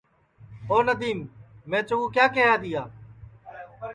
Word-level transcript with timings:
آو 0.71 0.77
ندیم 0.87 1.19
میں 1.69 1.81
چکُو 1.87 2.05
کیا 2.15 2.25
کیہیا 2.33 2.53
تیا 2.61 2.83